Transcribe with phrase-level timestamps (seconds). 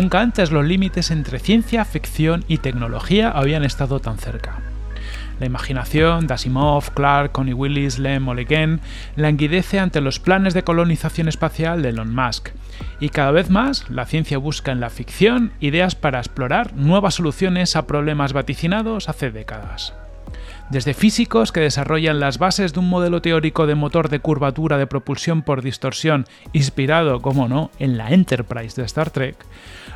[0.00, 4.62] Nunca antes los límites entre ciencia, ficción y tecnología habían estado tan cerca.
[5.38, 8.34] La imaginación de Asimov, Clark, Connie Willis, Lem o
[9.16, 12.48] languidece ante los planes de colonización espacial de Elon Musk,
[12.98, 17.76] y cada vez más la ciencia busca en la ficción ideas para explorar nuevas soluciones
[17.76, 19.92] a problemas vaticinados hace décadas
[20.70, 24.86] desde físicos que desarrollan las bases de un modelo teórico de motor de curvatura de
[24.86, 29.36] propulsión por distorsión, inspirado, como no, en la Enterprise de Star Trek,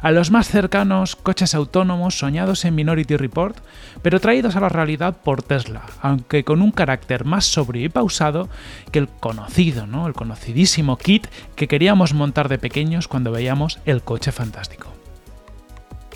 [0.03, 3.57] a los más cercanos coches autónomos soñados en Minority Report,
[4.03, 8.49] pero traídos a la realidad por Tesla, aunque con un carácter más sobrio y pausado
[8.91, 10.09] que el conocido, ¿no?
[10.09, 15.04] el conocidísimo kit que queríamos montar de pequeños cuando veíamos el coche fantástico.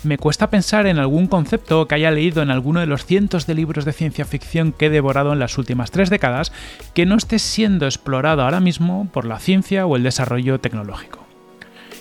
[0.03, 3.53] Me cuesta pensar en algún concepto que haya leído en alguno de los cientos de
[3.53, 6.53] libros de ciencia ficción que he devorado en las últimas tres décadas
[6.93, 11.27] que no esté siendo explorado ahora mismo por la ciencia o el desarrollo tecnológico.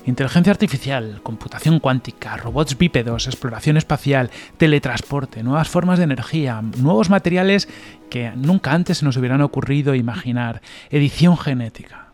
[0.06, 7.68] Inteligencia artificial, computación cuántica, robots bípedos, exploración espacial, teletransporte, nuevas formas de energía, nuevos materiales
[8.08, 12.12] que nunca antes se nos hubieran ocurrido imaginar, edición genética.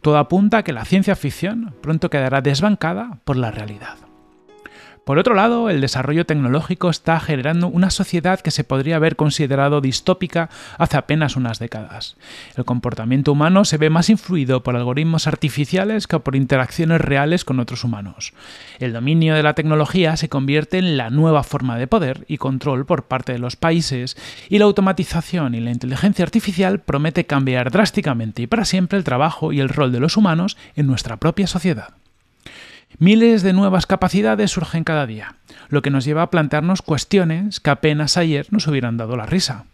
[0.00, 4.07] Todo apunta a que la ciencia ficción pronto quedará desbancada por la realidad.
[5.08, 9.80] Por otro lado, el desarrollo tecnológico está generando una sociedad que se podría haber considerado
[9.80, 12.18] distópica hace apenas unas décadas.
[12.56, 17.58] El comportamiento humano se ve más influido por algoritmos artificiales que por interacciones reales con
[17.58, 18.34] otros humanos.
[18.80, 22.84] El dominio de la tecnología se convierte en la nueva forma de poder y control
[22.84, 24.14] por parte de los países
[24.50, 29.54] y la automatización y la inteligencia artificial promete cambiar drásticamente y para siempre el trabajo
[29.54, 31.94] y el rol de los humanos en nuestra propia sociedad.
[33.00, 35.36] Miles de nuevas capacidades surgen cada día,
[35.68, 39.66] lo que nos lleva a plantearnos cuestiones que apenas ayer nos hubieran dado la risa.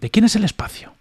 [0.00, 0.92] ¿De quién es el espacio?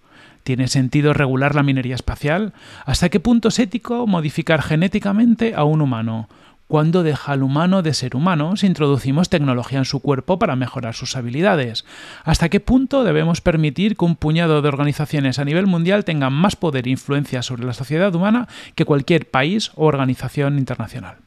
[0.44, 2.54] ¿Tiene sentido regular la minería espacial?
[2.86, 6.30] ¿Hasta qué punto es ético modificar genéticamente a un humano?
[6.66, 10.96] ¿Cuándo deja al humano de ser humano si introducimos tecnología en su cuerpo para mejorar
[10.96, 11.86] sus habilidades?
[12.24, 16.56] ¿Hasta qué punto debemos permitir que un puñado de organizaciones a nivel mundial tengan más
[16.56, 21.18] poder e influencia sobre la sociedad humana que cualquier país o organización internacional?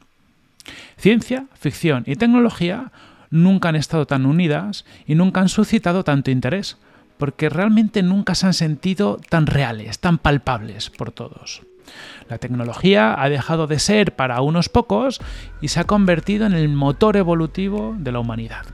[0.97, 2.91] Ciencia, ficción y tecnología
[3.29, 6.77] nunca han estado tan unidas y nunca han suscitado tanto interés,
[7.17, 11.61] porque realmente nunca se han sentido tan reales, tan palpables por todos.
[12.29, 15.21] La tecnología ha dejado de ser para unos pocos
[15.61, 18.65] y se ha convertido en el motor evolutivo de la humanidad.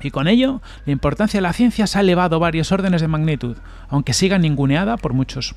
[0.00, 3.56] Y con ello, la importancia de la ciencia se ha elevado varios órdenes de magnitud,
[3.88, 5.54] aunque siga ninguneada por muchos.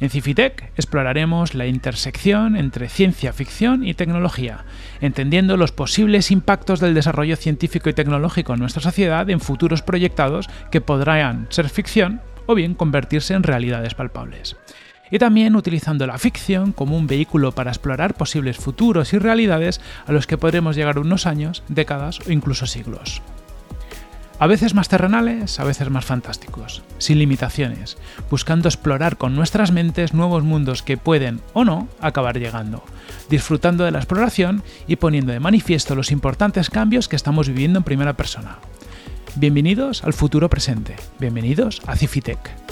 [0.00, 4.64] En Cifitec exploraremos la intersección entre ciencia ficción y tecnología,
[5.00, 10.48] entendiendo los posibles impactos del desarrollo científico y tecnológico en nuestra sociedad en futuros proyectados
[10.70, 14.56] que podrán ser ficción o bien convertirse en realidades palpables.
[15.10, 20.12] Y también utilizando la ficción como un vehículo para explorar posibles futuros y realidades a
[20.12, 23.20] los que podremos llegar unos años, décadas o incluso siglos.
[24.40, 27.96] A veces más terrenales, a veces más fantásticos, sin limitaciones,
[28.30, 32.84] buscando explorar con nuestras mentes nuevos mundos que pueden o no acabar llegando,
[33.28, 37.84] disfrutando de la exploración y poniendo de manifiesto los importantes cambios que estamos viviendo en
[37.84, 38.58] primera persona.
[39.34, 42.67] Bienvenidos al futuro presente, bienvenidos a Cifitec.